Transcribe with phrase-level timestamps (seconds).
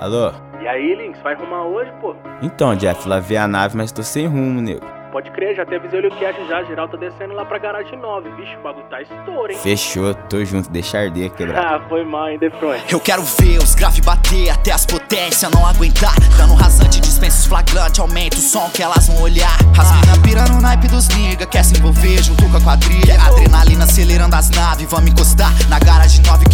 [0.00, 0.32] Alô?
[0.60, 2.14] E aí, Links, vai arrumar hoje, pô?
[2.42, 4.84] Então, Jeff, lavei a nave, mas tô sem rumo, nego.
[5.12, 8.30] Pode crer, já até avisei o cash já, geral tá descendo lá pra garagem 9.
[8.30, 9.56] Vixe, o bagulho tá estouro, hein?
[9.58, 11.76] Fechou, tô junto, deixa arder quebrar.
[11.76, 12.82] ah, foi mal, hein, Defront?
[12.92, 16.16] Eu quero ver os grave bater até as potências não aguentar.
[16.36, 19.56] Dando rasante, dispensa os flagrantes, aumenta o som que elas vão olhar.
[19.78, 23.14] As mina pira no naipe dos nigga, quer se envolver junto com a quadrilha.
[23.22, 26.44] Adrenalina acelerando as naves, vamos encostar na garagem 9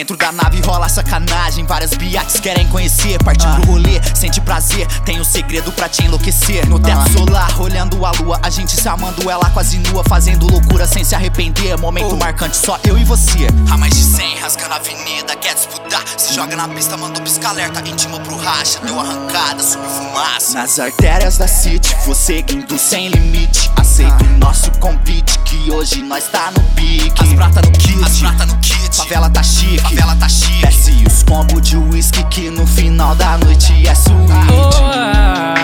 [0.00, 3.22] Dentro da nave rola sacanagem, várias biates querem conhecer.
[3.22, 6.66] Partir pro rolê, sente prazer, tem o um segredo pra te enlouquecer.
[6.66, 10.86] No teto solar, olhando a lua, a gente se amando, ela quase nua, fazendo loucura
[10.86, 11.78] sem se arrepender.
[11.78, 13.46] Momento marcante, só eu e você.
[13.70, 16.02] A mais de 100, rasgando a avenida, quer disputar.
[16.16, 18.80] Se joga na pista, mandou pisca-alerta, intima pro racha.
[18.80, 20.54] Deu arrancada, subiu fumaça.
[20.54, 23.70] Nas artérias da City, vou seguindo sem limite.
[24.00, 27.22] Aceito o nosso convite, que hoje nós tá no pique.
[27.22, 28.96] As prata no kit, as prata no kit.
[28.96, 30.66] Favela tá chique, favela tá chique.
[30.66, 34.32] Desce os combos de whisky que no final da noite é suíte.
[34.50, 35.54] Oh, ah,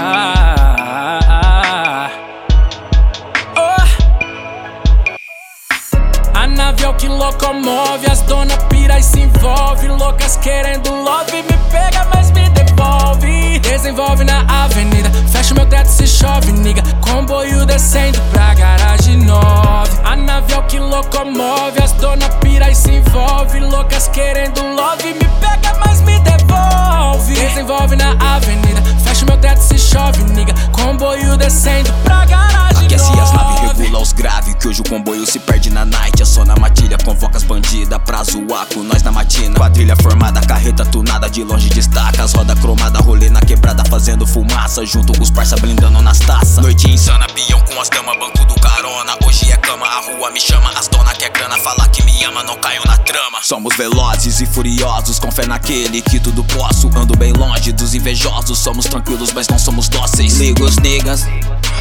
[1.29, 2.11] ah, ah,
[3.57, 3.87] oh.
[6.37, 9.89] A nave é o que locomove, as dona pira e se envolve.
[9.89, 13.59] Loucas querendo love, me pega, mas me devolve.
[13.61, 16.83] Desenvolve na avenida, fecha meu teto se chove, niga.
[17.01, 18.21] Comboio descendo
[20.69, 23.61] que locomove, as dona pira e se envolve.
[23.61, 27.35] Loucas querendo love, me pega, mas me devolve.
[27.35, 30.55] Desenvolve na avenida, fecha meu teto se chove, niga.
[30.73, 33.21] Comboio descendo pra garagem Aquece 9.
[33.21, 36.21] as naves, regula os graves, que hoje o comboio se perde na night.
[36.21, 37.56] É só na matilha, convoca as zoar
[39.57, 42.23] Quadrilha formada, carreta tunada, de longe destaca.
[42.23, 44.85] As roda cromada, rolê na quebrada, fazendo fumaça.
[44.85, 46.59] Junto com os parça blindando nas taças.
[46.59, 49.17] Noite insana, peão com as damas, banco do carona.
[49.27, 50.71] Hoje é cama, a rua me chama.
[50.79, 53.39] As dona quer grana, fala que me ama, não caiu na trama.
[53.43, 56.91] Somos velozes e furiosos, com fé naquele que tudo posso.
[56.97, 60.39] Ando bem longe dos invejosos, somos tranquilos, mas não somos dóceis.
[60.39, 61.27] Liga os niggas,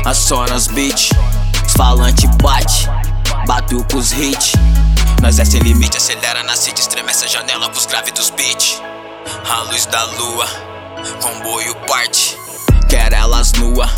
[0.06, 1.12] aciona os beat.
[1.66, 2.88] Os falante bate,
[3.46, 4.54] bateu com os hits.
[5.22, 8.82] Nós é sem limite, acelera na city, estremece a janela com os graves dos beat.
[9.50, 10.46] A luz da lua,
[11.22, 12.38] comboio parte,
[12.90, 13.90] quer elas nua.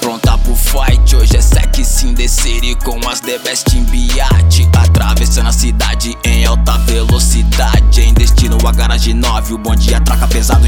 [0.00, 4.68] Pronta pro fight, hoje é sec sim descer e com as the best em biate
[4.72, 10.65] Atravessando a cidade em alta velocidade Em destino a garagem 9, o bonde atraca pesado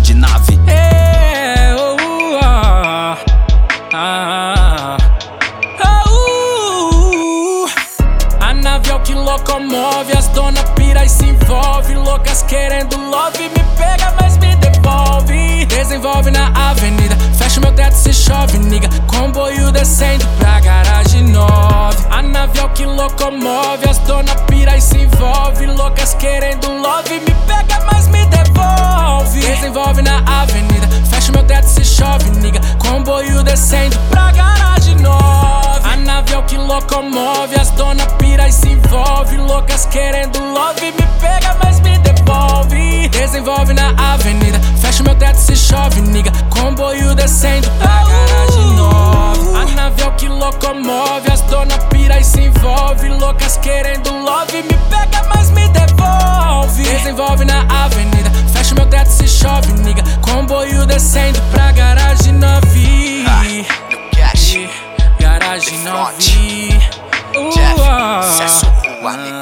[9.49, 11.95] locomove, as dona pira e se envolve.
[11.95, 15.65] Loucas querendo love, me pega, mas me devolve.
[15.67, 18.89] Desenvolve na avenida, fecha meu teto se chove, niga.
[19.07, 22.07] Comboio descendo pra garagem 9.
[22.11, 25.67] A nave é o que locomove, as dona pira e se envolve.
[25.67, 29.41] Loucas querendo love, me pega, mas me devolve.
[29.41, 30.88] Desenvolve na avenida,
[38.69, 39.37] se envolve.
[39.37, 43.09] Loucas querendo love, me pega, mas me devolve.
[43.09, 46.31] Desenvolve na avenida, fecha meu teto se chove, niga.
[46.51, 49.56] Comboio descendo pra garagem 9.
[49.56, 53.09] A nave é o que locomove, as dona pira e se envolve.
[53.09, 56.83] Loucas querendo love, me pega, mas me devolve.
[56.83, 60.03] Desenvolve na avenida, fecha meu teto se chove, niga.
[60.21, 61.68] Comboio descendo pra
[69.09, 69.38] Cash,